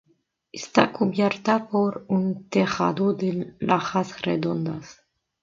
Está 0.51 0.91
cubierta 0.91 1.67
por 1.69 2.05
un 2.07 2.49
tejado 2.49 3.13
de 3.13 3.55
lajas 3.59 4.19
redondas. 4.23 5.05